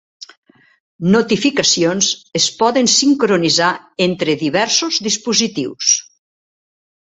Notificacions 1.15 2.09
es 2.39 2.47
poden 2.61 2.89
sincronitzar 2.95 3.69
entre 4.07 4.37
diversos 4.41 4.99
dispositius. 5.11 5.93